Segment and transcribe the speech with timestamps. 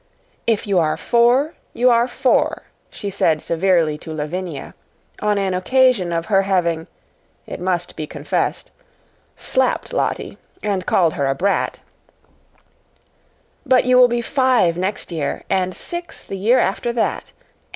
[0.47, 4.73] "If you are four you are four," she said severely to Lavinia
[5.21, 6.87] on an occasion of her having
[7.45, 8.71] it must be confessed
[9.35, 11.81] slapped Lottie and called her "a brat;"
[13.63, 17.25] "but you will be five next year, and six the year after that.